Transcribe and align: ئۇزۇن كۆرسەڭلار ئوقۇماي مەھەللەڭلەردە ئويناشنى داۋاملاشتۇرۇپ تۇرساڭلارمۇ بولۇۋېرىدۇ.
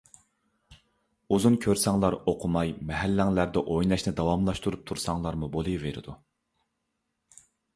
ئۇزۇن 1.35 1.57
كۆرسەڭلار 1.65 2.17
ئوقۇماي 2.31 2.73
مەھەللەڭلەردە 2.91 3.63
ئويناشنى 3.75 4.15
داۋاملاشتۇرۇپ 4.21 4.89
تۇرساڭلارمۇ 4.93 5.51
بولۇۋېرىدۇ. 5.57 6.17